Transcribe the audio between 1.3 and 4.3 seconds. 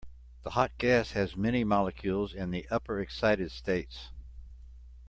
many molecules in the upper excited states.